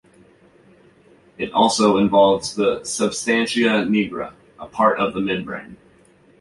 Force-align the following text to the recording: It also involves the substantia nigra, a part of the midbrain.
It 1.37 1.51
also 1.51 1.97
involves 1.97 2.55
the 2.55 2.83
substantia 2.83 3.85
nigra, 3.87 4.33
a 4.57 4.65
part 4.65 4.97
of 4.99 5.13
the 5.13 5.19
midbrain. 5.19 5.75